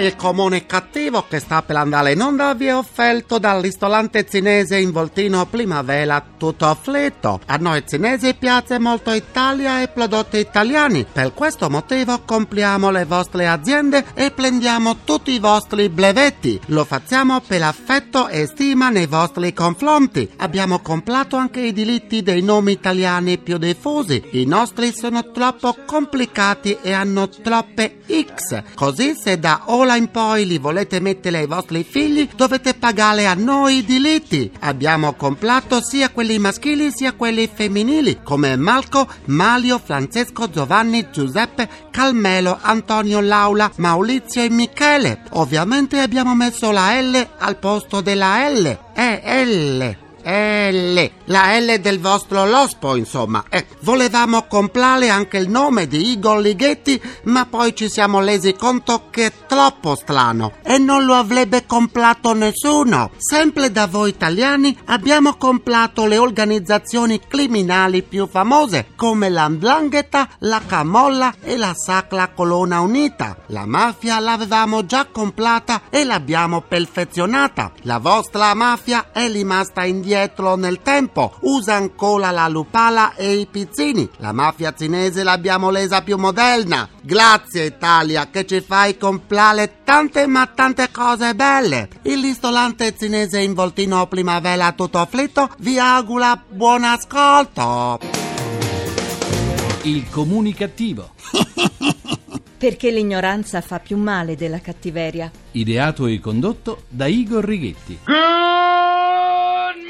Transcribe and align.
Il 0.00 0.16
comune 0.16 0.64
cattivo 0.64 1.26
che 1.28 1.40
sta 1.40 1.60
per 1.60 1.76
andare 1.76 2.12
in 2.12 2.22
onda 2.22 2.54
vi 2.54 2.64
è 2.64 2.74
offerto 2.74 3.38
dal 3.38 3.60
ristorante 3.60 4.26
cinese 4.26 4.78
in 4.78 4.92
voltino 4.92 5.44
primavera 5.44 6.24
tutto 6.38 6.64
afflitto. 6.64 7.38
A 7.44 7.56
noi 7.56 7.84
cinesi 7.86 8.32
piace 8.32 8.78
molto 8.78 9.12
Italia 9.12 9.82
e 9.82 9.88
prodotti 9.88 10.38
italiani. 10.38 11.04
Per 11.04 11.34
questo 11.34 11.68
motivo 11.68 12.22
compriamo 12.24 12.90
le 12.90 13.04
vostre 13.04 13.46
aziende 13.46 14.06
e 14.14 14.30
prendiamo 14.30 15.00
tutti 15.04 15.32
i 15.32 15.38
vostri 15.38 15.90
brevetti. 15.90 16.58
Lo 16.68 16.86
facciamo 16.86 17.42
per 17.46 17.62
affetto 17.62 18.28
e 18.28 18.46
stima 18.46 18.88
nei 18.88 19.06
vostri 19.06 19.52
confronti. 19.52 20.30
Abbiamo 20.38 20.78
comprato 20.78 21.36
anche 21.36 21.60
i 21.60 21.74
diritti 21.74 22.22
dei 22.22 22.40
nomi 22.40 22.72
italiani 22.72 23.36
più 23.36 23.58
diffusi. 23.58 24.22
I 24.30 24.46
nostri 24.46 24.94
sono 24.96 25.30
troppo 25.30 25.76
complicati 25.84 26.78
e 26.80 26.90
hanno 26.94 27.28
troppe 27.28 27.98
X. 28.08 28.62
Così 28.74 29.14
se 29.14 29.38
da 29.38 29.64
ora 29.66 29.88
in 29.94 30.10
poi 30.10 30.46
li 30.46 30.58
volete 30.58 31.00
mettere 31.00 31.38
ai 31.38 31.46
vostri 31.46 31.84
figli 31.84 32.28
dovete 32.34 32.74
pagare 32.74 33.26
a 33.26 33.34
noi 33.34 33.78
i 33.78 33.84
diritti. 33.84 34.50
Abbiamo 34.60 35.14
comprato 35.14 35.82
sia 35.82 36.10
quelli 36.10 36.38
maschili 36.38 36.90
sia 36.92 37.12
quelli 37.12 37.48
femminili 37.52 38.20
come 38.22 38.56
Malco, 38.56 39.08
Malio, 39.26 39.80
Francesco, 39.82 40.50
Giovanni, 40.50 41.08
Giuseppe, 41.10 41.68
Calmelo, 41.90 42.58
Antonio, 42.60 43.20
Laura, 43.20 43.70
Maurizio 43.76 44.42
e 44.42 44.50
Michele. 44.50 45.22
Ovviamente 45.32 45.98
abbiamo 45.98 46.34
messo 46.34 46.70
la 46.70 47.00
L 47.00 47.28
al 47.38 47.58
posto 47.58 48.00
della 48.00 48.48
L. 48.48 48.78
È 48.92 49.44
L. 49.44 50.08
L, 50.22 51.10
la 51.24 51.58
L 51.58 51.78
del 51.80 51.98
vostro 51.98 52.46
lospo, 52.46 52.94
insomma. 52.96 53.44
Eh, 53.48 53.66
volevamo 53.80 54.46
comprare 54.46 55.08
anche 55.08 55.38
il 55.38 55.48
nome 55.48 55.86
di 55.86 56.10
Igor 56.10 56.40
Lighetti, 56.40 57.00
ma 57.24 57.46
poi 57.46 57.74
ci 57.74 57.88
siamo 57.88 58.20
resi 58.20 58.54
conto 58.54 59.04
che 59.10 59.26
è 59.26 59.32
troppo 59.46 59.94
strano 59.94 60.52
e 60.62 60.78
non 60.78 61.04
lo 61.04 61.14
avrebbe 61.14 61.64
comprato 61.66 62.34
nessuno. 62.34 63.10
Sempre 63.16 63.72
da 63.72 63.86
voi 63.86 64.10
italiani 64.10 64.76
abbiamo 64.86 65.36
comprato 65.36 66.06
le 66.06 66.18
organizzazioni 66.18 67.20
criminali 67.26 68.02
più 68.02 68.28
famose, 68.28 68.88
come 68.96 69.30
la 69.30 69.48
Ndrangheta, 69.48 70.28
la 70.40 70.60
Camolla 70.66 71.34
e 71.42 71.56
la 71.56 71.74
Sacra 71.74 72.28
Colonna 72.28 72.80
Unita. 72.80 73.36
La 73.46 73.64
mafia 73.64 74.18
l'avevamo 74.20 74.84
già 74.84 75.06
comprata 75.06 75.82
e 75.88 76.04
l'abbiamo 76.04 76.60
perfezionata. 76.60 77.72
La 77.82 77.98
vostra 77.98 78.52
mafia 78.54 79.12
è 79.12 79.30
rimasta 79.30 79.84
indietro 79.84 80.08
nel 80.56 80.80
tempo, 80.82 81.34
usa 81.40 81.74
ancora 81.74 82.30
la 82.30 82.48
lupala 82.48 83.14
e 83.14 83.34
i 83.34 83.46
pizzini. 83.46 84.08
La 84.18 84.32
mafia 84.32 84.74
cinese 84.76 85.22
l'abbiamo 85.22 85.70
resa 85.70 86.02
più 86.02 86.16
moderna. 86.16 86.88
Grazie 87.00 87.66
Italia 87.66 88.28
che 88.30 88.46
ci 88.46 88.60
fai 88.60 88.96
comprare 88.96 89.82
tante 89.84 90.26
ma 90.26 90.46
tante 90.46 90.90
cose 90.90 91.34
belle. 91.34 91.88
Il 92.02 92.20
ristorante 92.20 92.96
cinese 92.96 93.40
in 93.40 93.54
voltino 93.54 94.06
primavera 94.06 94.72
tutto 94.72 94.98
afflitto 94.98 95.50
vi 95.58 95.78
augura 95.78 96.42
buon 96.48 96.84
ascolto. 96.84 97.98
Il 99.82 100.08
comunicativo. 100.10 101.14
Perché 102.58 102.90
l'ignoranza 102.90 103.62
fa 103.62 103.78
più 103.78 103.96
male 103.96 104.36
della 104.36 104.60
cattiveria. 104.60 105.30
Ideato 105.52 106.06
e 106.06 106.20
condotto 106.20 106.82
da 106.88 107.06
Igor 107.06 107.42
Righetti. 107.42 107.98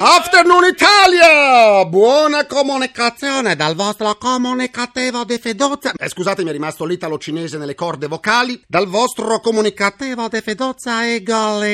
Afternoon 0.02 0.64
Italia! 0.64 1.84
Buona 1.84 2.46
comunicazione 2.46 3.54
dal 3.54 3.74
vostro 3.74 4.16
comunicativo 4.16 5.24
di 5.24 5.38
fiducia. 5.38 5.92
Eh, 5.94 6.08
scusate, 6.08 6.42
mi 6.42 6.48
è 6.48 6.52
rimasto 6.52 6.86
l'italo 6.86 7.18
cinese 7.18 7.58
nelle 7.58 7.74
corde 7.74 8.06
vocali. 8.06 8.58
Dal 8.66 8.86
vostro 8.86 9.40
comunicativo 9.40 10.26
di 10.28 10.40
fiducia 10.40 11.04
Igor. 11.04 11.66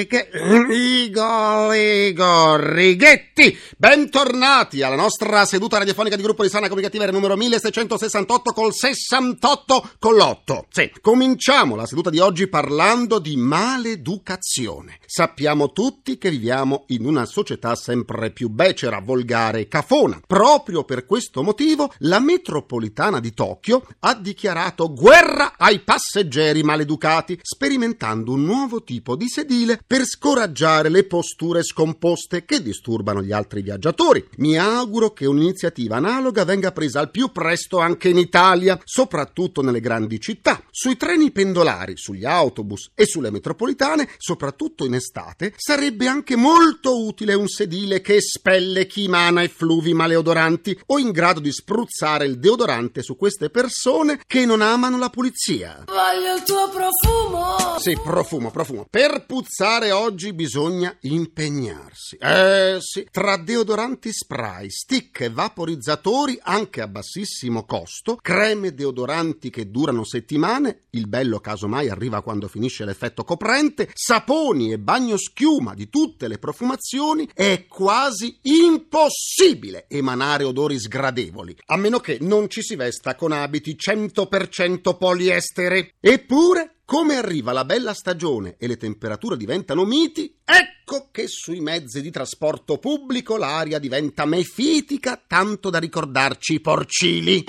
Igor, 0.72 1.72
Igor 1.76 2.60
Righetti. 2.62 3.56
Bentornati 3.78 4.82
alla 4.82 4.96
nostra 4.96 5.44
seduta 5.44 5.78
radiofonica 5.78 6.16
di 6.16 6.22
gruppo 6.22 6.42
di 6.42 6.48
sana 6.48 6.66
comunicativa 6.66 7.06
numero 7.06 7.36
1668 7.36 8.52
col 8.52 8.74
68 8.74 9.90
con 10.00 10.16
l'8. 10.16 10.62
Sì, 10.68 10.90
cominciamo 11.00 11.76
la 11.76 11.86
seduta 11.86 12.10
di 12.10 12.18
oggi 12.18 12.48
parlando 12.48 13.20
di 13.20 13.36
maleducazione. 13.36 14.98
Sappiamo 15.06 15.70
tutti 15.70 16.18
che 16.18 16.30
viviamo 16.30 16.86
in 16.88 17.06
una 17.06 17.24
società 17.24 17.76
sempre 17.76 18.14
più 18.32 18.48
becera, 18.48 19.00
volgare 19.00 19.60
e 19.60 19.68
cafona. 19.68 20.20
Proprio 20.26 20.84
per 20.84 21.06
questo 21.06 21.42
motivo 21.42 21.92
la 21.98 22.18
metropolitana 22.18 23.20
di 23.20 23.32
Tokyo 23.32 23.86
ha 24.00 24.14
dichiarato 24.14 24.92
guerra 24.92 25.54
ai 25.56 25.80
passeggeri 25.80 26.62
maleducati, 26.62 27.38
sperimentando 27.42 28.32
un 28.32 28.44
nuovo 28.44 28.82
tipo 28.82 29.16
di 29.16 29.28
sedile 29.28 29.80
per 29.86 30.04
scoraggiare 30.04 30.88
le 30.88 31.04
posture 31.04 31.62
scomposte 31.62 32.44
che 32.44 32.62
disturbano 32.62 33.22
gli 33.22 33.32
altri 33.32 33.62
viaggiatori. 33.62 34.26
Mi 34.36 34.58
auguro 34.58 35.12
che 35.12 35.26
un'iniziativa 35.26 35.96
analoga 35.96 36.44
venga 36.44 36.72
presa 36.72 37.00
al 37.00 37.10
più 37.10 37.30
presto 37.30 37.78
anche 37.78 38.08
in 38.08 38.18
Italia, 38.18 38.80
soprattutto 38.84 39.62
nelle 39.62 39.80
grandi 39.80 40.20
città. 40.20 40.62
Sui 40.70 40.96
treni 40.96 41.30
pendolari, 41.30 41.96
sugli 41.96 42.24
autobus 42.24 42.90
e 42.94 43.06
sulle 43.06 43.30
metropolitane, 43.30 44.08
soprattutto 44.18 44.84
in 44.84 44.94
estate, 44.94 45.52
sarebbe 45.56 46.06
anche 46.06 46.36
molto 46.36 47.04
utile 47.04 47.34
un 47.34 47.48
sedile 47.48 48.00
che 48.06 48.18
espelle 48.18 48.86
chimana 48.86 49.42
e 49.42 49.48
fluvi 49.48 49.92
maleodoranti 49.92 50.78
o 50.86 50.98
in 51.00 51.10
grado 51.10 51.40
di 51.40 51.50
spruzzare 51.50 52.24
il 52.24 52.38
deodorante 52.38 53.02
su 53.02 53.16
queste 53.16 53.50
persone 53.50 54.20
che 54.24 54.46
non 54.46 54.60
amano 54.60 54.96
la 54.96 55.10
pulizia. 55.10 55.82
Voglio 55.86 56.36
il 56.36 56.42
tuo 56.44 56.68
profumo! 56.68 57.80
Sì, 57.80 57.98
profumo, 58.00 58.52
profumo. 58.52 58.86
Per 58.88 59.26
puzzare 59.26 59.90
oggi 59.90 60.32
bisogna 60.32 60.96
impegnarsi. 61.00 62.16
Eh 62.20 62.76
sì, 62.78 63.08
tra 63.10 63.36
deodoranti 63.38 64.12
spray, 64.12 64.70
stick 64.70 65.22
e 65.22 65.30
vaporizzatori 65.30 66.38
anche 66.40 66.82
a 66.82 66.86
bassissimo 66.86 67.64
costo, 67.64 68.20
creme 68.22 68.72
deodoranti 68.72 69.50
che 69.50 69.68
durano 69.68 70.04
settimane, 70.04 70.82
il 70.90 71.08
bello 71.08 71.40
casomai 71.40 71.88
arriva 71.88 72.22
quando 72.22 72.46
finisce 72.46 72.84
l'effetto 72.84 73.24
coprente, 73.24 73.90
saponi 73.92 74.70
e 74.70 74.78
bagno 74.78 75.16
schiuma 75.16 75.74
di 75.74 75.88
tutte 75.88 76.28
le 76.28 76.38
profumazioni, 76.38 77.28
è 77.34 77.66
quasi 77.66 77.94
impossibile 78.42 79.86
emanare 79.88 80.44
odori 80.44 80.78
sgradevoli, 80.78 81.56
a 81.66 81.76
meno 81.76 81.98
che 82.00 82.18
non 82.20 82.48
ci 82.48 82.62
si 82.62 82.76
vesta 82.76 83.14
con 83.14 83.32
abiti 83.32 83.76
100% 83.76 84.96
poliestere. 84.96 85.94
Eppure 86.00 86.76
come 86.86 87.16
arriva 87.16 87.52
la 87.52 87.64
bella 87.64 87.94
stagione 87.94 88.54
e 88.58 88.68
le 88.68 88.76
temperature 88.76 89.36
diventano 89.36 89.84
miti, 89.84 90.38
ecco 90.44 91.08
che 91.10 91.26
sui 91.26 91.60
mezzi 91.60 92.00
di 92.00 92.12
trasporto 92.12 92.78
pubblico 92.78 93.36
l'aria 93.36 93.80
diventa 93.80 94.24
mefitica 94.24 95.20
tanto 95.26 95.68
da 95.68 95.78
ricordarci 95.78 96.54
i 96.54 96.60
porcili. 96.60 97.44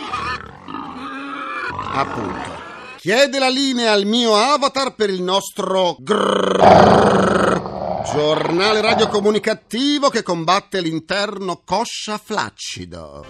Appunto. 1.93 2.55
Chiede 2.97 3.37
la 3.37 3.47
linea 3.47 3.91
al 3.91 4.05
mio 4.05 4.35
avatar 4.35 4.95
per 4.95 5.11
il 5.11 5.21
nostro 5.21 5.97
grrrr, 5.99 7.66
giornale 8.11 8.79
radiocomunicativo 8.81 10.09
che 10.09 10.23
combatte 10.23 10.79
l'interno 10.79 11.61
coscia 11.65 12.17
flaccido. 12.17 13.25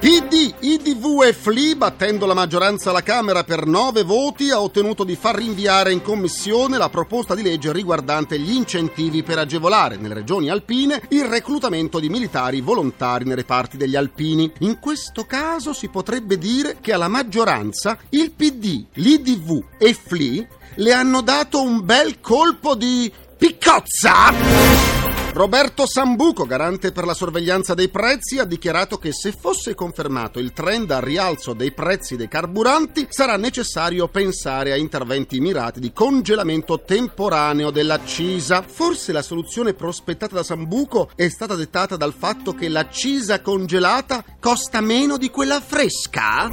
PD, 0.00 0.54
IDV 0.58 1.22
e 1.26 1.32
FLI, 1.32 1.76
battendo 1.76 2.26
la 2.26 2.34
maggioranza 2.34 2.90
alla 2.90 3.02
Camera 3.02 3.44
per 3.44 3.66
nove 3.66 4.02
voti, 4.02 4.50
ha 4.50 4.60
ottenuto 4.60 5.04
di 5.04 5.14
far 5.14 5.36
rinviare 5.36 5.92
in 5.92 6.02
commissione 6.02 6.76
la 6.76 6.88
proposta 6.88 7.34
di 7.34 7.42
legge 7.42 7.72
riguardante 7.72 8.38
gli 8.38 8.52
incentivi 8.52 9.22
per 9.22 9.38
agevolare 9.38 9.96
nelle 9.96 10.14
regioni 10.14 10.48
alpine 10.48 11.02
il 11.10 11.24
reclutamento 11.24 12.00
di 12.00 12.08
militari 12.08 12.60
volontari 12.60 13.24
nei 13.24 13.36
reparti 13.36 13.76
degli 13.76 13.96
alpini. 13.96 14.50
In 14.60 14.78
questo 14.80 15.24
caso 15.24 15.72
si 15.72 15.88
potrebbe 15.88 16.38
dire 16.38 16.78
che 16.80 16.92
alla 16.92 17.08
maggioranza 17.08 17.98
il 18.10 18.32
PD, 18.32 18.86
l'IDV 18.94 19.64
e 19.78 19.94
FLI 19.94 20.58
le 20.74 20.92
hanno 20.92 21.20
dato 21.20 21.62
un 21.62 21.84
bel 21.84 22.20
colpo 22.20 22.74
di 22.74 23.12
piccozza. 23.36 24.99
Roberto 25.32 25.86
Sambuco, 25.86 26.44
garante 26.44 26.90
per 26.90 27.04
la 27.04 27.14
sorveglianza 27.14 27.72
dei 27.74 27.88
prezzi, 27.88 28.38
ha 28.38 28.44
dichiarato 28.44 28.98
che 28.98 29.12
se 29.12 29.30
fosse 29.30 29.74
confermato 29.74 30.40
il 30.40 30.52
trend 30.52 30.90
al 30.90 31.02
rialzo 31.02 31.52
dei 31.52 31.72
prezzi 31.72 32.16
dei 32.16 32.26
carburanti, 32.26 33.06
sarà 33.08 33.36
necessario 33.36 34.08
pensare 34.08 34.72
a 34.72 34.76
interventi 34.76 35.38
mirati 35.38 35.78
di 35.78 35.92
congelamento 35.92 36.80
temporaneo 36.80 37.70
dell'accisa. 37.70 38.62
Forse 38.66 39.12
la 39.12 39.22
soluzione 39.22 39.72
prospettata 39.72 40.34
da 40.34 40.42
Sambuco 40.42 41.10
è 41.14 41.28
stata 41.28 41.54
dettata 41.54 41.96
dal 41.96 42.12
fatto 42.12 42.52
che 42.52 42.68
l'accisa 42.68 43.40
congelata 43.40 44.24
costa 44.40 44.80
meno 44.80 45.16
di 45.16 45.30
quella 45.30 45.60
fresca? 45.60 46.48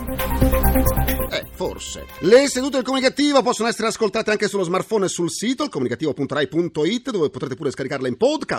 Eh, 1.29 1.45
forse. 1.53 2.05
Le 2.19 2.47
sedute 2.47 2.77
del 2.77 2.85
comunicativo 2.85 3.41
possono 3.41 3.67
essere 3.67 3.87
ascoltate 3.87 4.31
anche 4.31 4.47
sullo 4.47 4.63
smartphone 4.63 5.05
e 5.05 5.09
sul 5.09 5.29
sito, 5.29 5.67
comunicativo.rai.it, 5.67 7.11
dove 7.11 7.29
potrete 7.29 7.55
pure 7.55 7.71
scaricarle 7.71 8.07
in 8.07 8.15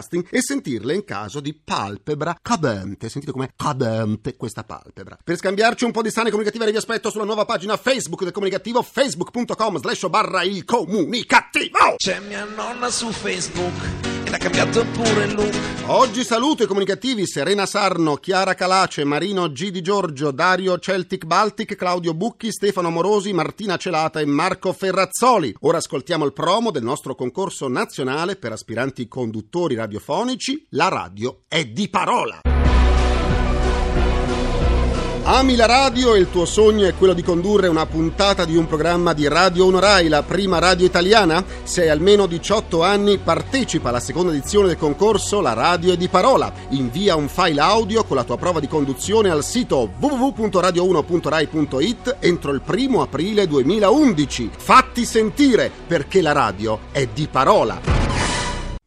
podcasting 0.09 0.27
e 0.31 0.41
sentirle 0.41 0.95
in 0.95 1.05
caso 1.05 1.41
di 1.41 1.55
palpebra 1.55 2.37
cadente. 2.41 3.09
Sentite 3.09 3.33
com'è 3.33 3.51
cadente 3.55 4.37
questa 4.37 4.65
palpebra. 4.65 5.19
Per 5.23 5.37
scambiarci 5.37 5.85
un 5.85 5.93
po' 5.93 6.03
di 6.03 6.11
sane 6.11 6.31
comunicative 6.31 6.71
vi 6.71 6.77
aspetto 6.77 7.11
sulla 7.11 7.25
nuova 7.25 7.45
pagina 7.45 7.77
Facebook 7.77 8.23
del 8.23 8.33
comunicativo, 8.33 8.83
facebook.com 8.83 9.79
slash 9.79 10.09
barra 10.09 10.43
il 10.43 10.65
comunicativo. 10.65 11.95
C'è 11.97 12.21
mia 12.21 12.45
nonna 12.45 12.91
su 12.91 13.11
Facebook 13.11 14.08
ed 14.29 14.35
ha 14.35 14.39
cambiato 14.39 14.85
pure 14.93 15.27
look. 15.33 15.55
Oggi 15.87 16.23
saluto 16.23 16.63
i 16.63 16.67
comunicativi 16.67 17.27
Serena 17.27 17.65
Sarno, 17.65 18.17
Chiara 18.17 18.55
Calace, 18.55 19.05
Marino 19.05 19.51
G. 19.51 19.71
Di 19.71 19.81
Giorgio, 19.81 20.31
Dario 20.31 20.79
Celtic 20.79 21.25
Baltic, 21.25 21.75
Claudio 21.75 22.13
Bucchi, 22.13 22.53
Stefano 22.53 22.91
Morosi, 22.91 23.33
Martina 23.33 23.77
Celata 23.77 24.21
e 24.21 24.27
Marco 24.27 24.73
Ferrazzoli. 24.75 25.55
Ora 25.61 25.79
ascoltiamo 25.79 26.27
il 26.27 26.35
promo 26.35 26.71
del 26.71 26.83
nostro 26.83 27.15
concorso 27.15 27.69
nazionale 27.69 28.37
per 28.37 28.53
aspiranti 28.53 29.09
conduttori 29.09 29.75
radiofonici. 29.75 30.67
La 30.71 30.89
radio 30.89 31.45
è 31.49 31.65
di 31.65 31.89
parola. 31.89 32.58
Ami 35.31 35.57
la 35.57 35.67
radio 35.67 36.15
e 36.15 36.21
il 36.21 36.31
tuo 36.31 36.47
sogno 36.47 36.87
è 36.87 36.95
quello 36.95 37.13
di 37.13 37.23
condurre 37.23 37.69
una 37.69 37.85
puntata 37.85 38.47
di 38.47 38.57
un 38.57 38.67
programma 38.67 39.13
di 39.13 39.29
Radio 39.29 39.67
1 39.67 39.79
Rai, 39.79 40.09
la 40.09 40.23
prima 40.23 40.59
radio 40.59 40.87
italiana? 40.87 41.45
Se 41.65 41.83
hai 41.83 41.91
almeno 41.91 42.25
18 42.25 42.83
anni, 42.83 43.19
partecipa 43.19 43.91
alla 43.91 44.01
seconda 44.01 44.33
edizione 44.33 44.69
del 44.69 44.79
concorso 44.79 45.43
La 45.43 45.53
radio 45.53 45.93
è 45.93 45.99
di 45.99 46.09
parola. 46.09 46.51
Invia 46.71 47.15
un 47.15 47.29
file 47.29 47.61
audio 47.61 48.05
con 48.05 48.17
la 48.17 48.25
tua 48.25 48.39
prova 48.39 48.59
di 48.59 48.69
conduzione 48.69 49.29
al 49.29 49.45
sito 49.45 49.91
www.radio1.rai.it 50.01 52.17
entro 52.21 52.53
il 52.53 52.63
primo 52.63 53.03
aprile 53.03 53.47
2011. 53.47 54.53
Fatti 54.57 55.05
sentire 55.05 55.71
perché 55.87 56.23
la 56.23 56.33
radio 56.33 56.79
è 56.91 57.07
di 57.07 57.29
parola. 57.31 58.08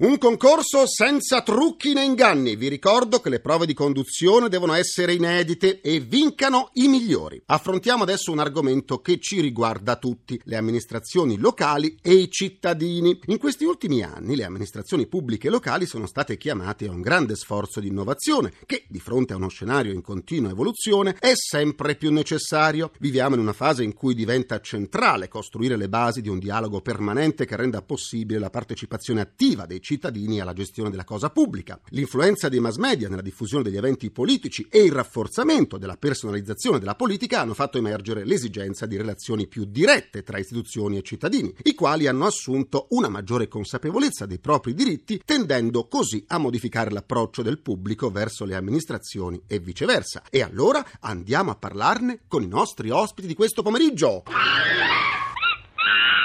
Un 0.01 0.17
concorso 0.17 0.87
senza 0.87 1.43
trucchi 1.43 1.93
né 1.93 2.03
inganni. 2.03 2.55
Vi 2.55 2.69
ricordo 2.69 3.19
che 3.19 3.29
le 3.29 3.39
prove 3.39 3.67
di 3.67 3.75
conduzione 3.75 4.49
devono 4.49 4.73
essere 4.73 5.13
inedite 5.13 5.79
e 5.79 5.99
vincano 5.99 6.71
i 6.73 6.87
migliori. 6.87 7.39
Affrontiamo 7.45 8.01
adesso 8.01 8.31
un 8.31 8.39
argomento 8.39 8.99
che 9.01 9.19
ci 9.19 9.41
riguarda 9.41 9.97
tutti, 9.97 10.41
le 10.45 10.57
amministrazioni 10.57 11.37
locali 11.37 11.99
e 12.01 12.15
i 12.15 12.31
cittadini. 12.31 13.19
In 13.27 13.37
questi 13.37 13.63
ultimi 13.63 14.01
anni 14.01 14.35
le 14.35 14.43
amministrazioni 14.43 15.05
pubbliche 15.05 15.51
locali 15.51 15.85
sono 15.85 16.07
state 16.07 16.35
chiamate 16.35 16.87
a 16.87 16.91
un 16.91 17.01
grande 17.01 17.35
sforzo 17.35 17.79
di 17.79 17.89
innovazione 17.89 18.53
che, 18.65 18.85
di 18.87 18.99
fronte 18.99 19.33
a 19.33 19.35
uno 19.35 19.49
scenario 19.49 19.93
in 19.93 20.01
continua 20.01 20.49
evoluzione, 20.49 21.15
è 21.19 21.33
sempre 21.35 21.93
più 21.93 22.11
necessario. 22.11 22.89
Viviamo 22.97 23.35
in 23.35 23.41
una 23.41 23.53
fase 23.53 23.83
in 23.83 23.93
cui 23.93 24.15
diventa 24.15 24.61
centrale 24.61 25.27
costruire 25.27 25.75
le 25.75 25.89
basi 25.89 26.21
di 26.21 26.29
un 26.29 26.39
dialogo 26.39 26.81
permanente 26.81 27.45
che 27.45 27.55
renda 27.55 27.83
possibile 27.83 28.39
la 28.39 28.49
partecipazione 28.49 29.21
attiva 29.21 29.67
dei 29.67 29.77
cittadini 29.77 29.89
cittadini 29.91 30.39
alla 30.39 30.53
gestione 30.53 30.89
della 30.89 31.03
cosa 31.03 31.29
pubblica. 31.29 31.77
L'influenza 31.89 32.47
dei 32.47 32.61
mass 32.61 32.77
media 32.77 33.09
nella 33.09 33.21
diffusione 33.21 33.63
degli 33.63 33.75
eventi 33.75 34.09
politici 34.09 34.65
e 34.69 34.83
il 34.83 34.91
rafforzamento 34.93 35.77
della 35.77 35.97
personalizzazione 35.97 36.79
della 36.79 36.95
politica 36.95 37.41
hanno 37.41 37.53
fatto 37.53 37.77
emergere 37.77 38.23
l'esigenza 38.23 38.85
di 38.85 38.95
relazioni 38.95 39.47
più 39.47 39.65
dirette 39.65 40.23
tra 40.23 40.37
istituzioni 40.37 40.97
e 40.97 41.01
cittadini, 41.01 41.53
i 41.63 41.73
quali 41.73 42.07
hanno 42.07 42.25
assunto 42.25 42.87
una 42.91 43.09
maggiore 43.09 43.49
consapevolezza 43.49 44.25
dei 44.25 44.39
propri 44.39 44.73
diritti, 44.73 45.21
tendendo 45.25 45.87
così 45.87 46.23
a 46.27 46.37
modificare 46.37 46.91
l'approccio 46.91 47.41
del 47.41 47.59
pubblico 47.59 48.09
verso 48.09 48.45
le 48.45 48.55
amministrazioni 48.55 49.41
e 49.45 49.59
viceversa. 49.59 50.23
E 50.29 50.41
allora 50.41 50.85
andiamo 51.01 51.51
a 51.51 51.55
parlarne 51.55 52.21
con 52.29 52.43
i 52.43 52.47
nostri 52.47 52.89
ospiti 52.91 53.27
di 53.27 53.33
questo 53.33 53.61
pomeriggio. 53.61 54.23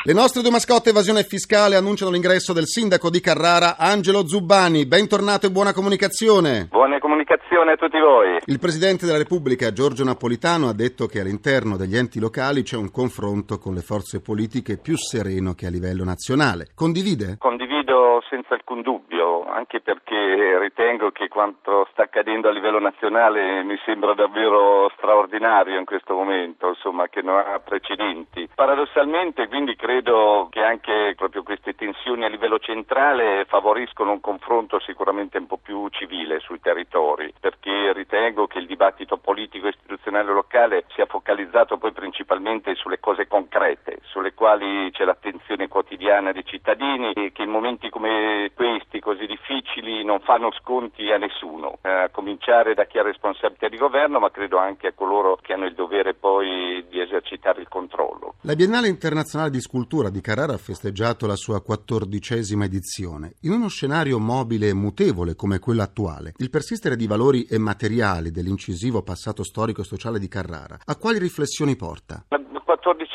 Le 0.06 0.12
nostre 0.12 0.41
due 0.41 0.53
mascotte 0.53 0.91
evasione 0.91 1.25
fiscale 1.25 1.75
annunciano 1.75 2.12
l'ingresso 2.12 2.53
del 2.53 2.69
sindaco 2.69 3.11
di 3.11 3.19
Carrara, 3.19 3.76
Angelo 3.76 4.25
Zubbani. 4.25 4.87
Bentornato 4.87 5.47
e 5.47 5.50
buona 5.50 5.73
comunicazione. 5.73 6.69
Buona 6.70 7.00
comunicazione 7.00 7.73
a 7.73 7.76
tutti 7.76 7.99
voi. 7.99 8.38
Il 8.44 8.61
Presidente 8.61 9.05
della 9.05 9.19
Repubblica, 9.19 9.73
Giorgio 9.73 10.05
Napolitano, 10.05 10.69
ha 10.69 10.73
detto 10.75 11.06
che 11.06 11.19
all'interno 11.19 11.76
degli 11.76 11.97
enti 11.97 12.20
locali 12.20 12.62
c'è 12.62 12.76
un 12.76 12.93
confronto 12.93 13.58
con 13.58 13.75
le 13.75 13.81
forze 13.81 14.20
politiche 14.20 14.79
più 14.79 14.97
sereno 14.97 15.55
che 15.55 15.67
a 15.67 15.70
livello 15.70 16.05
nazionale. 16.05 16.69
Condivide? 16.76 17.37
Condivido 17.87 18.21
senza 18.29 18.55
alcun 18.55 18.83
dubbio, 18.83 19.44
anche 19.44 19.81
perché 19.81 20.59
ritengo 20.59 21.12
che 21.12 21.29
quanto 21.29 21.87
sta 21.93 22.03
accadendo 22.03 22.49
a 22.49 22.50
livello 22.50 22.81
nazionale 22.81 23.62
mi 23.62 23.79
sembra 23.85 24.12
davvero 24.12 24.91
straordinario 24.97 25.79
in 25.79 25.85
questo 25.85 26.15
momento, 26.15 26.69
insomma, 26.69 27.06
che 27.09 27.23
non 27.23 27.38
ha 27.38 27.61
precedenti. 27.61 28.49
Paradossalmente, 28.53 29.47
quindi 29.47 29.77
credo 29.77 30.49
che 30.50 30.62
anche 30.65 31.15
proprio 31.17 31.44
queste 31.44 31.75
tensioni 31.75 32.25
a 32.25 32.29
livello 32.29 32.59
centrale 32.59 33.44
favoriscono 33.47 34.11
un 34.11 34.21
confronto 34.21 34.81
sicuramente 34.81 35.38
un 35.38 35.47
po' 35.47 35.59
più 35.59 35.88
civile 35.91 36.41
sui 36.41 36.61
territori, 36.61 37.33
perché 37.38 37.93
ritengo 37.93 38.49
che 38.49 38.59
il 38.59 38.67
dibattito 38.67 39.17
politico 39.17 39.67
e 39.67 39.71
istituzionale 39.71 40.33
locale 40.33 40.87
sia 40.88 41.06
focalizzato 41.06 41.79
poi 41.79 41.93
principalmente 41.93 42.75
sulle 42.75 42.99
cose 42.99 43.29
concrete, 43.29 44.00
sulle 44.03 44.35
quali 44.35 44.91
c'è 44.91 45.05
l'attenzione 45.05 45.69
quotidiana 45.69 46.33
dei 46.33 46.44
cittadini 46.44 47.12
e 47.12 47.31
che 47.31 47.43
in 47.43 47.50
momenti 47.50 47.75
come 47.90 48.50
questi 48.55 49.00
così 49.00 49.26
difficili 49.26 50.05
non 50.05 50.20
fanno 50.20 50.50
sconti 50.61 51.11
a 51.11 51.19
nessuno, 51.19 51.78
a 51.82 52.08
cominciare 52.11 52.75
da 52.75 52.84
chi 52.84 52.99
ha 52.99 53.02
responsabilità 53.02 53.69
di 53.69 53.76
governo, 53.76 54.19
ma 54.19 54.31
credo 54.31 54.58
anche 54.58 54.88
a 54.88 54.93
coloro 54.93 55.38
che 55.40 55.52
hanno 55.52 55.67
il 55.67 55.75
dovere 55.75 56.14
poi 56.14 56.84
di 56.88 57.00
esercitare 57.00 57.61
il 57.61 57.69
controllo. 57.69 58.34
La 58.43 58.55
Biennale 58.55 58.88
Internazionale 58.88 59.50
di 59.50 59.61
Scultura 59.61 59.84
Cultura 59.87 60.11
di 60.11 60.20
Carrara 60.20 60.55
ha 60.55 60.58
festeggiato 60.58 61.26
la 61.26 61.37
sua 61.37 61.62
quattordicesima 61.62 62.64
edizione. 62.64 63.34
In 63.43 63.52
uno 63.52 63.69
scenario 63.69 64.19
mobile 64.19 64.69
e 64.69 64.75
mutevole 64.75 65.34
come 65.34 65.58
quello 65.58 65.82
attuale, 65.82 66.32
il 66.38 66.50
persistere 66.50 66.96
di 66.96 67.06
valori 67.06 67.44
e 67.44 67.58
materiali 67.58 68.31
dell'incisivo 68.31 69.02
passato 69.02 69.44
storico 69.44 69.82
e 69.82 69.84
sociale 69.84 70.19
di 70.19 70.28
Carrara, 70.28 70.78
a 70.84 70.96
quali 70.96 71.19
riflessioni 71.19 71.76
porta? 71.76 72.25
La 72.28 72.38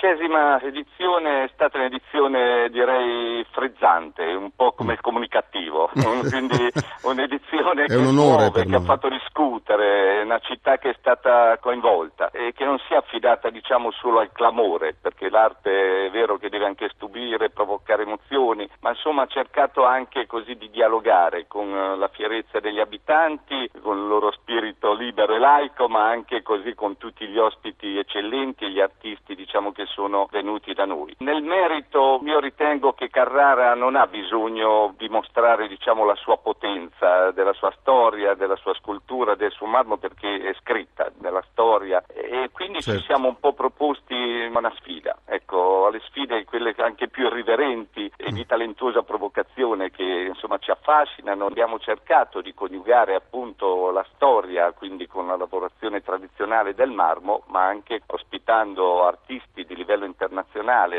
quattordicesima 0.01 0.59
edizione 0.61 1.43
è 1.43 1.49
stata 1.53 1.77
un'edizione 1.77 2.69
direi 2.69 3.45
frizzante, 3.51 4.23
un 4.23 4.49
po' 4.55 4.71
come 4.71 4.93
il 4.93 5.01
comunicativo, 5.01 5.91
quindi 6.27 6.71
un'edizione 7.03 7.85
che, 7.85 7.95
un 7.95 8.15
muove, 8.15 8.65
che 8.65 8.75
ha 8.75 8.81
fatto 8.81 9.09
discutere, 9.09 10.23
una 10.23 10.39
città 10.39 10.77
che 10.79 10.89
è 10.89 10.95
stata 10.97 11.57
coinvolta 11.59 12.31
e 12.31 12.51
che 12.53 12.65
non 12.65 12.79
si 12.87 12.93
è 12.93 12.97
affidata 12.97 13.51
diciamo 13.51 13.91
solo 13.91 14.19
al 14.19 14.31
clamore, 14.31 14.95
perché 14.99 15.29
l'arte 15.29 16.07
è 16.07 16.09
vero 16.09 16.37
che 16.37 16.49
deve 16.49 16.65
anche 16.65 16.89
stupire, 16.95 17.51
provocare 17.51 18.01
emozioni, 18.01 18.67
ma 18.79 18.89
insomma 18.89 19.23
ha 19.23 19.27
cercato 19.27 19.85
anche 19.85 20.25
così 20.25 20.55
di 20.55 20.71
dialogare 20.71 21.45
con 21.47 21.67
eh, 21.67 21.95
la 21.95 22.07
fierezza 22.07 22.59
degli 22.59 22.79
abitanti, 22.79 23.69
con 23.81 23.97
il 23.97 24.07
loro 24.07 24.31
spirito 24.31 24.93
libero 24.93 25.35
e 25.35 25.39
laico, 25.39 25.87
ma 25.87 26.09
anche 26.09 26.41
così 26.41 26.73
con 26.73 26.97
tutti 26.97 27.27
gli 27.27 27.37
ospiti 27.37 27.97
eccellenti 27.97 28.65
e 28.65 28.71
gli 28.71 28.79
artisti 28.79 29.35
diciamo 29.35 29.71
che 29.71 29.85
sono 29.93 30.27
venuti 30.31 30.73
da 30.73 30.85
noi. 30.85 31.15
Nel 31.19 31.43
merito 31.43 32.19
io 32.23 32.39
ritengo 32.39 32.93
che 32.93 33.09
Carrara 33.09 33.75
non 33.75 33.95
ha 33.95 34.07
bisogno 34.07 34.93
di 34.97 35.09
mostrare 35.09 35.67
diciamo 35.67 36.05
la 36.05 36.15
sua 36.15 36.37
potenza, 36.37 37.31
della 37.31 37.53
sua 37.53 37.71
storia, 37.79 38.33
della 38.33 38.55
sua 38.55 38.73
scultura, 38.75 39.35
del 39.35 39.51
suo 39.51 39.67
marmo 39.67 39.97
perché 39.97 40.41
è 40.41 40.53
scritta 40.59 41.11
nella 41.19 41.43
storia 41.51 42.03
e 42.07 42.49
quindi 42.51 42.81
certo. 42.81 42.99
ci 42.99 43.05
siamo 43.05 43.27
un 43.27 43.39
po' 43.39 43.53
proposti 43.53 44.49
una 44.53 44.73
sfida, 44.77 45.17
ecco, 45.25 45.87
alle 45.87 46.01
sfide 46.01 46.45
quelle 46.45 46.73
anche 46.77 47.07
più 47.07 47.25
irriverenti 47.25 48.11
e 48.17 48.31
di 48.31 48.45
talentuosa 48.45 49.01
provocazione 49.01 49.89
che 49.89 50.03
insomma 50.03 50.57
ci 50.57 50.71
affascinano. 50.71 51.45
Abbiamo 51.45 51.79
cercato 51.79 52.41
di 52.41 52.53
coniugare 52.53 53.15
appunto 53.15 53.91
la 53.91 54.05
storia, 54.13 54.71
quindi 54.71 55.07
con 55.07 55.27
la 55.27 55.35
lavorazione 55.35 56.01
tradizionale 56.01 56.73
del 56.73 56.91
marmo, 56.91 57.43
ma 57.47 57.65
anche 57.65 58.01
ospitando 58.05 59.05
artisti 59.05 59.60
di 59.71 59.77
livello 59.77 60.05
internazionale, 60.05 60.20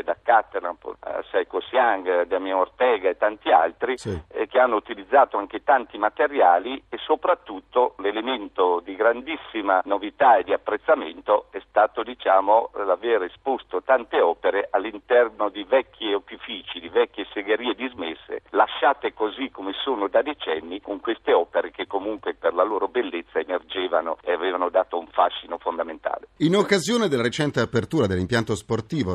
da 0.03 0.17
Caterham, 0.21 0.77
eh, 0.83 1.23
Seiko 1.31 1.61
Siang, 1.61 2.25
Damien 2.25 2.55
Ortega 2.55 3.09
e 3.09 3.17
tanti 3.17 3.49
altri, 3.49 3.97
sì. 3.97 4.19
eh, 4.29 4.47
che 4.47 4.59
hanno 4.59 4.75
utilizzato 4.75 5.37
anche 5.37 5.63
tanti 5.63 5.97
materiali 5.97 6.83
e 6.89 6.97
soprattutto 6.97 7.95
l'elemento 7.99 8.81
di 8.83 8.95
grandissima 8.95 9.81
novità 9.85 10.37
e 10.37 10.43
di 10.43 10.53
apprezzamento 10.53 11.47
è 11.51 11.61
stato 11.67 12.03
diciamo 12.03 12.71
l'aver 12.85 13.23
esposto 13.23 13.81
tante 13.81 14.19
opere 14.19 14.67
all'interno 14.69 15.49
di 15.49 15.63
vecchi 15.63 16.13
opifici, 16.13 16.79
di 16.79 16.89
vecchie 16.89 17.25
segherie 17.33 17.73
dismesse, 17.73 18.41
lasciate 18.49 19.13
così 19.13 19.49
come 19.49 19.71
sono 19.83 20.07
da 20.07 20.21
decenni, 20.21 20.81
con 20.81 20.99
queste 20.99 21.33
opere 21.33 21.71
che 21.71 21.87
comunque 21.87 22.33
per 22.33 22.53
la 22.53 22.63
loro 22.63 22.87
bellezza 22.87 23.39
emergevano 23.39 24.17
e 24.21 24.33
avevano 24.33 24.69
dato 24.69 24.97
un 24.97 25.07
fascino 25.07 25.57
fondamentale. 25.57 26.27
In 26.37 26.55
occasione 26.55 27.07
della 27.07 27.23
recente 27.23 27.61
apertura 27.61 28.05
dell'impianto 28.05 28.31
impianto 28.33 28.55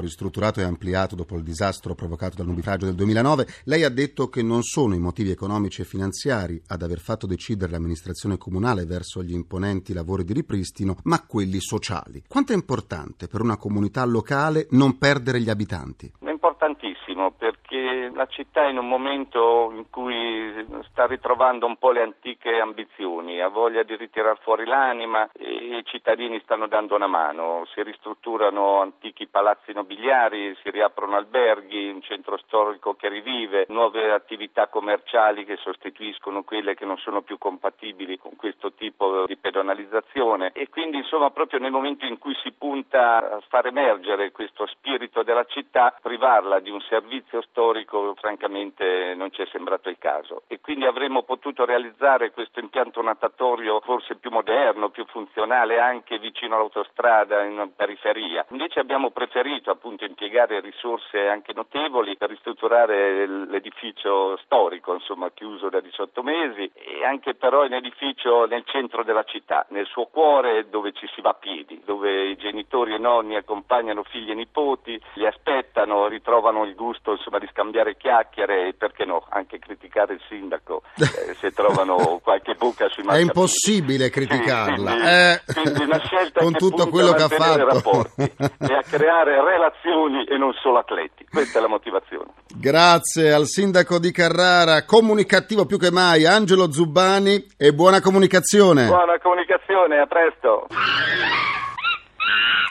ristrutturato 0.00 0.60
e 0.60 0.64
ampliato 0.64 1.14
dopo 1.14 1.36
il 1.36 1.42
disastro 1.42 1.94
provocato 1.94 2.36
dal 2.36 2.46
nubifragio 2.46 2.86
del 2.86 2.94
2009, 2.94 3.46
lei 3.64 3.84
ha 3.84 3.90
detto 3.90 4.28
che 4.28 4.42
non 4.42 4.62
sono 4.62 4.94
i 4.94 4.98
motivi 4.98 5.30
economici 5.30 5.82
e 5.82 5.84
finanziari 5.84 6.60
ad 6.68 6.82
aver 6.82 6.98
fatto 6.98 7.26
decidere 7.26 7.72
l'amministrazione 7.72 8.36
comunale 8.36 8.84
verso 8.84 9.22
gli 9.22 9.32
imponenti 9.32 9.92
lavori 9.92 10.24
di 10.24 10.32
ripristino, 10.32 10.96
ma 11.04 11.24
quelli 11.26 11.60
sociali. 11.60 12.22
Quanto 12.26 12.52
è 12.52 12.54
importante 12.54 13.26
per 13.26 13.40
una 13.40 13.56
comunità 13.56 14.04
locale 14.04 14.66
non 14.70 14.98
perdere 14.98 15.40
gli 15.40 15.50
abitanti? 15.50 16.12
Importantissimo 16.20 17.32
perché 17.32 18.10
la 18.14 18.26
città 18.26 18.66
è 18.66 18.70
in 18.70 18.78
un 18.78 18.88
momento 18.88 19.72
in 19.74 19.84
cui 19.90 20.66
sta 20.90 21.06
ritrovando 21.06 21.66
un 21.66 21.76
po' 21.76 21.92
le 21.92 22.02
antiche 22.02 22.58
ambizioni, 22.58 23.40
ha 23.40 23.48
voglia 23.48 23.82
di 23.82 23.96
ritirare 23.96 24.38
fuori 24.42 24.64
l'anima 24.64 25.28
i 25.76 25.84
cittadini 25.84 26.40
stanno 26.40 26.66
dando 26.66 26.94
una 26.94 27.06
mano, 27.06 27.66
si 27.74 27.82
ristrutturano 27.82 28.80
antichi 28.80 29.26
palazzi 29.26 29.72
nobiliari, 29.72 30.56
si 30.62 30.70
riaprono 30.70 31.16
alberghi, 31.16 31.90
un 31.90 32.00
centro 32.00 32.38
storico 32.38 32.94
che 32.94 33.08
rivive, 33.08 33.66
nuove 33.68 34.10
attività 34.10 34.68
commerciali 34.68 35.44
che 35.44 35.56
sostituiscono 35.56 36.42
quelle 36.42 36.74
che 36.74 36.84
non 36.84 36.96
sono 36.98 37.22
più 37.22 37.38
compatibili 37.38 38.18
con 38.18 38.36
questo 38.36 38.72
tipo 38.72 39.26
di 39.26 39.36
pedonalizzazione. 39.36 40.52
E 40.54 40.68
quindi 40.68 40.98
insomma 40.98 41.30
proprio 41.30 41.60
nel 41.60 41.70
momento 41.70 42.06
in 42.06 42.18
cui 42.18 42.34
si 42.42 42.52
punta 42.52 43.36
a 43.36 43.40
far 43.48 43.66
emergere 43.66 44.32
questo 44.32 44.66
spirito 44.66 45.22
della 45.22 45.44
città, 45.44 45.94
privarla 46.00 46.60
di 46.60 46.70
un 46.70 46.80
servizio 46.80 47.42
storico 47.42 48.14
francamente 48.14 49.14
non 49.14 49.30
ci 49.32 49.42
è 49.42 49.46
sembrato 49.50 49.88
il 49.88 49.98
caso. 49.98 50.42
E 50.46 50.60
quindi 50.60 50.86
avremmo 50.86 51.22
potuto 51.22 51.64
realizzare 51.64 52.30
questo 52.30 52.60
impianto 52.60 53.02
natatorio 53.02 53.80
forse 53.80 54.16
più 54.16 54.30
moderno, 54.30 54.90
più 54.90 55.04
funzionale 55.06 55.56
anche 55.58 56.18
vicino 56.18 56.56
all'autostrada 56.56 57.42
in 57.44 57.70
periferia. 57.74 58.44
Invece 58.50 58.80
abbiamo 58.80 59.10
preferito 59.10 59.70
appunto 59.70 60.04
impiegare 60.04 60.60
risorse 60.60 61.28
anche 61.28 61.52
notevoli 61.52 62.16
per 62.16 62.30
ristrutturare 62.30 63.26
l'edificio 63.26 64.36
storico, 64.44 64.94
insomma 64.94 65.30
chiuso 65.32 65.68
da 65.68 65.80
18 65.80 66.22
mesi 66.22 66.70
e 66.74 67.04
anche 67.04 67.34
però 67.34 67.64
un 67.64 67.72
edificio 67.72 68.46
nel 68.46 68.64
centro 68.66 69.02
della 69.02 69.24
città, 69.24 69.66
nel 69.70 69.86
suo 69.86 70.06
cuore 70.06 70.68
dove 70.68 70.92
ci 70.92 71.08
si 71.14 71.20
va 71.20 71.30
a 71.30 71.34
piedi, 71.34 71.82
dove 71.84 72.28
i 72.28 72.36
genitori 72.36 72.94
e 72.94 72.98
nonni 72.98 73.36
accompagnano 73.36 74.02
figli 74.04 74.30
e 74.30 74.34
nipoti, 74.34 75.00
li 75.14 75.26
aspettano, 75.26 76.06
ritrovano 76.08 76.64
il 76.64 76.74
gusto 76.74 77.12
insomma, 77.12 77.38
di 77.38 77.48
scambiare 77.50 77.96
chiacchiere 77.96 78.68
e 78.68 78.74
perché 78.74 79.04
no, 79.04 79.24
anche 79.30 79.58
criticare 79.58 80.14
il 80.14 80.20
sindaco 80.28 80.82
eh, 80.98 81.34
se 81.34 81.50
trovano 81.52 82.20
qualche 82.22 82.54
buca 82.54 82.88
sui 82.88 83.04
È 83.06 83.18
impossibile 83.18 84.10
criticarla. 84.10 84.90
Sì, 84.90 84.96
quindi, 84.96 85.08
eh, 85.08 85.40
quindi 85.52 85.82
una 85.82 85.98
scelta 85.98 86.40
con 86.40 86.52
che 86.52 86.58
tutto 86.58 86.88
quello 86.88 87.10
a 87.10 87.14
che 87.14 87.22
ha 87.22 87.28
fatto. 87.28 87.64
rapporti 87.66 88.22
e 88.22 88.74
a 88.74 88.82
creare 88.88 89.42
relazioni 89.42 90.24
e 90.24 90.36
non 90.36 90.52
solo 90.60 90.78
atleti. 90.78 91.26
Questa 91.30 91.58
è 91.58 91.62
la 91.62 91.68
motivazione. 91.68 92.26
Grazie 92.54 93.32
al 93.32 93.46
sindaco 93.46 93.98
di 93.98 94.10
Carrara, 94.10 94.84
comunicativo 94.84 95.66
più 95.66 95.78
che 95.78 95.90
mai, 95.90 96.26
Angelo 96.26 96.70
Zubbani 96.72 97.46
e 97.56 97.72
buona 97.72 98.00
comunicazione. 98.00 98.86
Buona 98.86 99.18
comunicazione, 99.18 99.98
a 99.98 100.06
presto. 100.06 100.66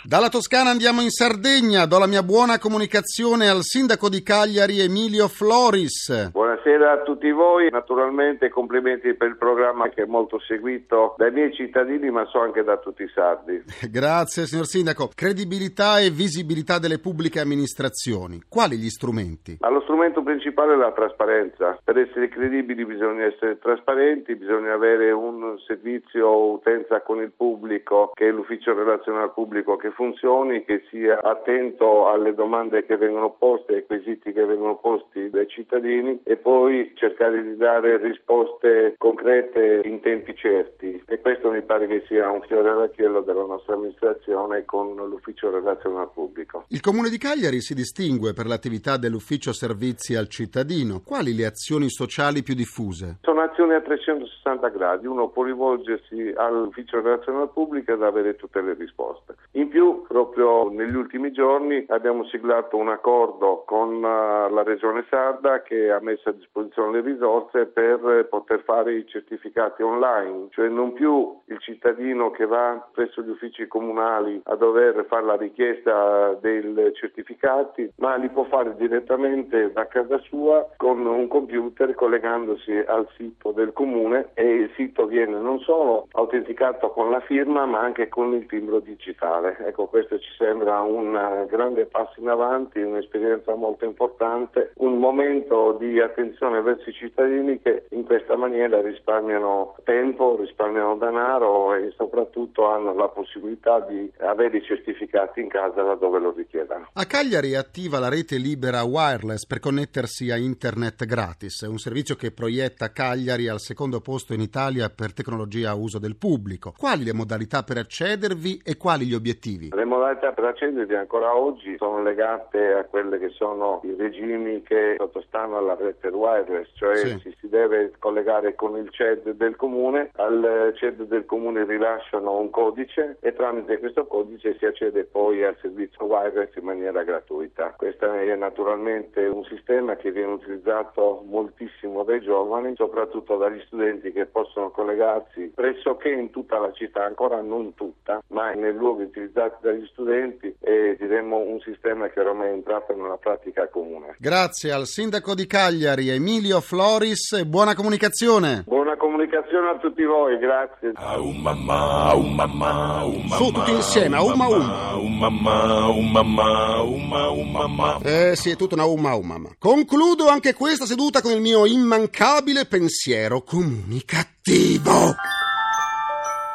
Dalla 0.07 0.29
Toscana 0.29 0.69
andiamo 0.69 1.01
in 1.01 1.09
Sardegna, 1.09 1.85
do 1.85 1.99
la 1.99 2.07
mia 2.07 2.23
buona 2.23 2.59
comunicazione 2.59 3.49
al 3.49 3.63
sindaco 3.63 4.07
di 4.07 4.23
Cagliari 4.23 4.79
Emilio 4.79 5.27
Floris. 5.27 6.31
Buonasera 6.67 6.91
a 6.91 7.03
tutti 7.03 7.31
voi, 7.31 7.69
naturalmente 7.71 8.49
complimenti 8.49 9.13
per 9.13 9.29
il 9.29 9.37
programma 9.37 9.87
che 9.87 10.03
è 10.03 10.05
molto 10.05 10.37
seguito 10.37 11.15
dai 11.17 11.31
miei 11.31 11.53
cittadini 11.53 12.11
ma 12.11 12.25
so 12.25 12.41
anche 12.41 12.61
da 12.61 12.75
tutti 12.75 13.03
i 13.03 13.07
sardi. 13.07 13.63
Grazie 13.89 14.43
signor 14.47 14.65
sindaco. 14.65 15.09
Credibilità 15.15 15.99
e 15.99 16.09
visibilità 16.09 16.77
delle 16.77 16.99
pubbliche 16.99 17.39
amministrazioni, 17.39 18.41
quali 18.49 18.75
gli 18.75 18.89
strumenti? 18.89 19.55
Ma 19.61 19.69
lo 19.69 19.79
strumento 19.79 20.21
principale 20.21 20.73
è 20.73 20.75
la 20.75 20.91
trasparenza. 20.91 21.79
Per 21.81 21.97
essere 21.97 22.27
credibili 22.27 22.85
bisogna 22.85 23.23
essere 23.23 23.59
trasparenti, 23.59 24.35
bisogna 24.35 24.73
avere 24.73 25.11
un 25.11 25.57
servizio 25.65 26.51
utenza 26.51 26.99
con 26.99 27.21
il 27.21 27.31
pubblico 27.31 28.11
che 28.13 28.27
è 28.27 28.31
l'ufficio 28.31 28.73
relazionale 28.73 29.23
al 29.23 29.33
pubblico 29.33 29.77
che 29.77 29.91
funzioni, 29.91 30.65
che 30.65 30.83
sia 30.89 31.21
attento 31.21 32.09
alle 32.09 32.33
domande 32.33 32.85
che 32.85 32.97
vengono 32.97 33.37
poste, 33.39 33.75
ai 33.75 33.85
quesiti 33.85 34.33
che 34.33 34.43
vengono 34.43 34.75
posti 34.75 35.29
dai 35.29 35.47
cittadini 35.47 36.19
e 36.25 36.35
poi 36.35 36.55
cercare 36.95 37.43
di 37.43 37.55
dare 37.55 37.97
risposte 37.97 38.95
concrete 38.97 39.81
in 39.83 39.99
tempi 40.01 40.35
certi. 40.35 41.01
E 41.05 41.19
questo 41.21 41.51
mi 41.51 41.61
pare 41.61 41.87
che 41.87 42.03
sia 42.07 42.29
un 42.29 42.41
fiore 42.41 42.69
all'occhiello 42.69 43.21
della 43.21 43.45
nostra 43.45 43.75
amministrazione 43.75 44.65
con 44.65 44.95
l'ufficio 44.95 45.51
relazionale 45.51 46.03
al 46.03 46.11
pubblico. 46.11 46.65
Il 46.69 46.81
comune 46.81 47.09
di 47.09 47.17
Cagliari 47.17 47.61
si 47.61 47.73
distingue 47.73 48.33
per 48.33 48.47
l'attività 48.47 48.97
dell'ufficio 48.97 49.53
servizi 49.53 50.15
al 50.15 50.27
cittadino. 50.27 51.01
Quali 51.05 51.35
le 51.35 51.45
azioni 51.45 51.89
sociali 51.89 52.43
più 52.43 52.55
diffuse? 52.55 53.17
Sono 53.21 53.41
azioni 53.41 53.73
a 53.73 53.81
360 53.81 54.67
gradi, 54.69 55.07
uno 55.07 55.29
può 55.29 55.43
rivolgersi 55.43 56.33
all'ufficio 56.35 57.01
relazionale 57.01 57.43
al 57.43 57.51
pubblico 57.51 57.93
ed 57.93 58.01
avere 58.01 58.35
tutte 58.35 58.61
le 58.61 58.73
risposte. 58.73 59.35
In 59.51 59.69
più, 59.69 60.03
proprio 60.07 60.69
negli 60.69 60.95
ultimi 60.95 61.31
giorni 61.31 61.85
abbiamo 61.89 62.25
siglato 62.25 62.77
un 62.77 62.89
accordo 62.89 63.63
con 63.65 63.95
uh, 63.95 64.53
la 64.53 64.63
Regione 64.63 65.05
Sarda 65.09 65.61
che 65.61 65.89
ha 65.89 65.99
messo 66.01 66.29
a 66.29 66.35
disposizione 66.37 67.01
le 67.01 67.01
risorse 67.01 67.65
per 67.65 68.27
poter 68.29 68.61
fare 68.61 68.93
i 68.93 69.05
certificati 69.07 69.81
online, 69.81 70.47
cioè 70.51 70.69
non 70.69 70.93
più 70.93 71.39
il 71.45 71.59
cittadino 71.59 72.31
che 72.31 72.45
va 72.45 72.87
presso 72.91 73.21
gli 73.21 73.29
uffici 73.29 73.67
comunali 73.67 74.41
a 74.45 74.55
dover 74.55 75.05
fare 75.07 75.25
la 75.25 75.35
richiesta 75.35 76.33
dei 76.41 76.93
certificati, 76.93 77.91
ma 77.97 78.15
li 78.15 78.29
può 78.29 78.43
fare 78.45 78.75
direttamente 78.75 79.71
da 79.71 79.87
casa 79.87 80.17
sua 80.19 80.69
con 80.77 81.05
un 81.05 81.27
computer 81.27 81.93
collegandosi 81.95 82.83
al 82.85 83.07
sito 83.15 83.51
del 83.51 83.73
comune 83.73 84.29
e 84.33 84.47
il 84.47 84.71
sito 84.75 85.05
viene 85.05 85.39
non 85.39 85.59
solo 85.59 86.07
autenticato 86.11 86.89
con 86.89 87.09
la 87.09 87.19
firma 87.21 87.65
ma 87.65 87.79
anche 87.79 88.07
con 88.07 88.33
il 88.33 88.45
timbro 88.45 88.79
digitale. 88.79 89.57
Ecco, 89.59 89.87
questo 89.87 90.19
ci 90.19 90.31
sembra 90.37 90.81
un 90.81 91.45
grande 91.49 91.85
passo 91.85 92.19
in 92.19 92.29
avanti, 92.29 92.79
un'esperienza 92.79 93.55
molto 93.55 93.85
importante, 93.85 94.71
un 94.77 94.97
momento 94.97 95.75
di 95.79 95.99
attenzione 95.99 96.26
verso 96.61 96.89
i 96.89 96.93
cittadini 96.93 97.61
che 97.61 97.85
in 97.91 98.03
questa 98.03 98.35
maniera 98.35 98.81
risparmiano 98.81 99.75
tempo, 99.83 100.35
risparmiano 100.37 100.95
denaro 100.97 101.73
e 101.73 101.93
soprattutto 101.95 102.67
hanno 102.67 102.93
la 102.93 103.07
possibilità 103.07 103.79
di 103.81 104.11
avere 104.19 104.57
i 104.57 104.63
certificati 104.63 105.41
in 105.41 105.49
casa 105.49 105.81
laddove 105.81 106.19
lo 106.19 106.33
richiedano. 106.35 106.89
A 106.93 107.05
Cagliari 107.05 107.51
è 107.51 107.57
attiva 107.57 107.99
la 107.99 108.09
rete 108.09 108.37
libera 108.37 108.83
wireless 108.83 109.45
per 109.45 109.59
connettersi 109.59 110.31
a 110.31 110.37
internet 110.37 111.05
gratis, 111.05 111.61
un 111.61 111.77
servizio 111.77 112.15
che 112.15 112.31
proietta 112.31 112.91
Cagliari 112.91 113.47
al 113.47 113.59
secondo 113.59 114.01
posto 114.01 114.33
in 114.33 114.41
Italia 114.41 114.89
per 114.89 115.13
tecnologia 115.13 115.71
a 115.71 115.75
uso 115.75 115.99
del 115.99 116.17
pubblico. 116.17 116.73
Quali 116.77 117.03
le 117.03 117.13
modalità 117.13 117.63
per 117.63 117.77
accedervi 117.77 118.61
e 118.63 118.77
quali 118.77 119.05
gli 119.05 119.13
obiettivi? 119.13 119.69
Le 119.71 119.85
modalità 119.85 120.31
per 120.31 120.45
accedervi 120.45 120.95
ancora 120.95 121.35
oggi 121.35 121.75
sono 121.77 122.01
legate 122.01 122.73
a 122.73 122.83
quelle 122.85 123.19
che 123.19 123.29
sono 123.29 123.81
i 123.83 123.95
regimi 123.97 124.61
che 124.63 124.95
sottostanno 124.97 125.57
alla 125.57 125.75
rete 125.75 126.09
wireless, 126.17 126.69
cioè 126.75 126.95
Sì. 126.97 127.19
ci 127.19 127.35
si 127.39 127.49
deve 127.49 127.93
collegare 127.99 128.55
con 128.55 128.75
il 128.77 128.89
CED 128.91 129.31
del 129.31 129.55
comune, 129.55 130.11
al 130.15 130.73
CED 130.75 131.03
del 131.03 131.25
comune 131.25 131.65
rilasciano 131.65 132.37
un 132.39 132.49
codice 132.49 133.17
e 133.19 133.33
tramite 133.33 133.79
questo 133.79 134.05
codice 134.05 134.55
si 134.57 134.65
accede 134.65 135.05
poi 135.05 135.43
al 135.43 135.57
servizio 135.61 136.05
wireless 136.05 136.55
in 136.55 136.63
maniera 136.65 137.03
gratuita. 137.03 137.73
Questo 137.77 138.11
è 138.11 138.35
naturalmente 138.35 139.25
un 139.25 139.43
sistema 139.45 139.95
che 139.95 140.11
viene 140.11 140.33
utilizzato 140.33 141.23
moltissimo 141.27 142.03
dai 142.03 142.21
giovani, 142.21 142.73
soprattutto 142.75 143.37
dagli 143.37 143.61
studenti 143.67 144.11
che 144.11 144.25
possono 144.25 144.69
collegarsi 144.71 145.51
pressoché 145.53 146.09
in 146.09 146.29
tutta 146.31 146.57
la 146.59 146.71
città, 146.71 147.03
ancora 147.03 147.41
non 147.41 147.73
tutta, 147.75 148.21
ma 148.29 148.51
nei 148.51 148.73
luoghi 148.73 149.03
utilizzati 149.03 149.55
dagli 149.61 149.85
studenti 149.87 150.55
e 150.59 150.95
diremmo 150.99 151.37
un 151.37 151.59
sistema 151.59 152.07
che 152.09 152.19
ormai 152.19 152.49
è 152.49 152.53
entrato 152.53 152.95
nella 152.95 153.17
pratica 153.17 153.67
comune. 153.67 154.15
Grazie 154.19 154.71
al 154.71 154.85
sindaco 154.85 155.33
di 155.33 155.45
Cagliari 155.45 156.06
Emilio 156.09 156.61
Floris 156.61 157.31
e 157.33 157.45
buona 157.45 157.75
comunicazione. 157.75 158.63
Buona 158.65 158.95
comunicazione 158.97 159.69
a 159.69 159.77
tutti 159.77 160.03
voi, 160.03 160.37
grazie. 160.37 160.91
Au 160.95 161.31
mamma, 161.31 162.09
au 162.11 162.21
mamma, 162.21 162.99
au 162.99 163.11
mamma. 163.11 163.35
Su, 163.35 163.51
tutti 163.51 163.71
insieme, 163.71 164.15
a 164.17 164.21
umma 164.23 164.47
umma. 164.47 164.89
Au 164.89 165.07
mamma, 165.07 165.61
au 165.83 166.01
mamma, 166.01 167.23
au 167.25 167.41
mamma. 167.43 167.99
Eh 168.03 168.35
sì, 168.35 168.51
è 168.51 168.55
tutta 168.55 168.75
una 168.75 168.85
umma 168.85 169.13
umma. 169.15 169.39
Concludo 169.59 170.27
anche 170.27 170.53
questa 170.53 170.85
seduta 170.85 171.21
con 171.21 171.31
il 171.31 171.41
mio 171.41 171.65
immancabile 171.65 172.65
pensiero 172.65 173.41
comunicativo. 173.41 175.15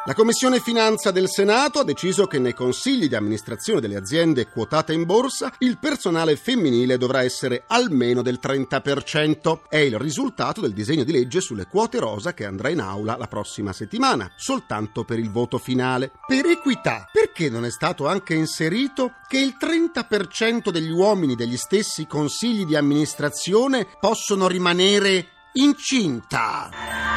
La 0.05 0.13
Commissione 0.13 0.59
Finanza 0.59 1.11
del 1.11 1.29
Senato 1.29 1.79
ha 1.79 1.85
deciso 1.85 2.27
che 2.27 2.37
nei 2.37 2.53
consigli 2.53 3.07
di 3.07 3.15
amministrazione 3.15 3.79
delle 3.79 3.95
aziende 3.95 4.49
quotate 4.49 4.91
in 4.91 5.05
borsa 5.05 5.53
il 5.59 5.77
personale 5.77 6.35
femminile 6.35 6.97
dovrà 6.97 7.23
essere 7.23 7.63
almeno 7.67 8.21
del 8.21 8.37
30%. 8.43 9.61
È 9.69 9.77
il 9.77 9.97
risultato 9.97 10.59
del 10.59 10.73
disegno 10.73 11.05
di 11.05 11.13
legge 11.13 11.39
sulle 11.39 11.67
quote 11.67 11.99
rosa 11.99 12.33
che 12.33 12.43
andrà 12.43 12.67
in 12.67 12.81
aula 12.81 13.15
la 13.15 13.27
prossima 13.27 13.71
settimana, 13.71 14.29
soltanto 14.35 15.05
per 15.05 15.19
il 15.19 15.31
voto 15.31 15.57
finale. 15.57 16.11
Per 16.27 16.47
equità, 16.47 17.07
perché 17.09 17.49
non 17.49 17.63
è 17.63 17.71
stato 17.71 18.05
anche 18.05 18.33
inserito 18.33 19.13
che 19.29 19.37
il 19.37 19.55
30% 19.57 20.69
degli 20.69 20.91
uomini 20.91 21.35
degli 21.35 21.55
stessi 21.55 22.07
consigli 22.07 22.65
di 22.65 22.75
amministrazione 22.75 23.87
possono 24.01 24.49
rimanere 24.49 25.27
incinta? 25.53 27.12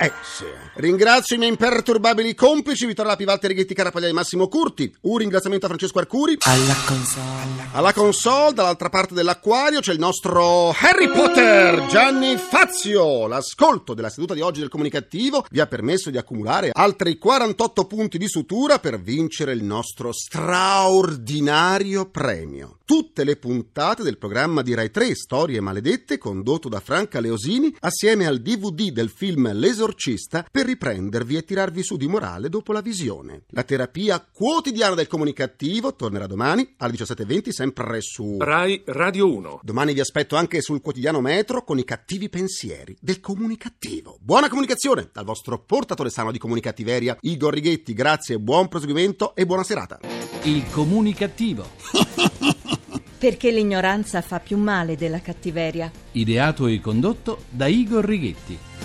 Eh 0.00 0.12
sì. 0.22 0.44
Ringrazio 0.74 1.34
i 1.34 1.40
miei 1.40 1.50
imperturbabili 1.50 2.32
complici 2.36 2.86
Vittorio 2.86 3.10
Lapi, 3.10 3.24
Walter 3.24 3.50
Righetti, 3.50 3.74
Carapagliai, 3.74 4.12
Massimo 4.12 4.46
Curti. 4.46 4.94
Un 5.02 5.16
ringraziamento 5.16 5.66
a 5.66 5.68
Francesco 5.70 5.98
Arcuri. 5.98 6.36
Alla 6.42 6.76
console. 6.86 7.68
Alla 7.72 7.92
console, 7.92 8.52
dall'altra 8.52 8.88
parte 8.88 9.12
dell'acquario, 9.12 9.80
c'è 9.80 9.92
il 9.92 9.98
nostro 9.98 10.70
Harry 10.70 11.08
Potter, 11.08 11.86
Gianni 11.86 12.36
Fazio. 12.36 13.26
L'ascolto 13.26 13.94
della 13.94 14.08
seduta 14.08 14.34
di 14.34 14.40
oggi 14.40 14.60
del 14.60 14.68
comunicativo 14.68 15.44
vi 15.50 15.58
ha 15.58 15.66
permesso 15.66 16.10
di 16.10 16.16
accumulare 16.16 16.70
altri 16.72 17.18
48 17.18 17.84
punti 17.86 18.18
di 18.18 18.28
sutura 18.28 18.78
per 18.78 19.00
vincere 19.00 19.52
il 19.52 19.64
nostro 19.64 20.12
straordinario 20.12 22.08
premio. 22.08 22.78
Tutte 22.84 23.24
le 23.24 23.36
puntate 23.36 24.02
del 24.02 24.16
programma 24.16 24.62
di 24.62 24.72
Rai 24.74 24.90
3 24.90 25.14
Storie 25.14 25.60
Maledette 25.60 26.16
condotto 26.16 26.70
da 26.70 26.80
Franca 26.80 27.20
Leosini 27.20 27.74
assieme 27.80 28.26
al 28.26 28.40
DVD 28.40 28.90
del 28.90 29.10
film 29.10 29.52
L'esorcista 29.88 30.46
per 30.50 30.66
riprendervi 30.66 31.36
e 31.36 31.44
tirarvi 31.44 31.82
su 31.82 31.96
di 31.96 32.06
morale 32.06 32.50
dopo 32.50 32.72
la 32.72 32.82
visione. 32.82 33.44
La 33.48 33.62
terapia 33.62 34.20
quotidiana 34.20 34.94
del 34.94 35.06
comunicativo 35.06 35.94
tornerà 35.94 36.26
domani 36.26 36.74
alle 36.76 36.92
17.20 36.92 37.48
sempre 37.48 38.00
su 38.02 38.36
Rai 38.38 38.82
Radio 38.84 39.32
1. 39.32 39.60
Domani 39.62 39.94
vi 39.94 40.00
aspetto 40.00 40.36
anche 40.36 40.60
sul 40.60 40.82
quotidiano 40.82 41.22
Metro 41.22 41.64
con 41.64 41.78
i 41.78 41.84
cattivi 41.84 42.28
pensieri 42.28 42.96
del 43.00 43.20
comunicativo. 43.20 44.18
Buona 44.20 44.50
comunicazione 44.50 45.08
dal 45.10 45.24
vostro 45.24 45.58
portatore 45.58 46.10
sano 46.10 46.32
di 46.32 46.38
comunicativeria 46.38 47.16
Igor 47.22 47.54
Righetti. 47.54 47.94
Grazie, 47.94 48.38
buon 48.38 48.68
proseguimento 48.68 49.34
e 49.34 49.46
buona 49.46 49.64
serata. 49.64 50.00
Il 50.42 50.68
comunicativo. 50.70 51.66
Perché 53.18 53.50
l'ignoranza 53.50 54.20
fa 54.20 54.38
più 54.38 54.58
male 54.58 54.96
della 54.96 55.20
cattiveria. 55.20 55.90
Ideato 56.12 56.66
e 56.66 56.78
condotto 56.78 57.44
da 57.48 57.66
Igor 57.66 58.04
Righetti. 58.04 58.77